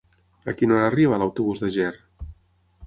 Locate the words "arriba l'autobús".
0.93-1.63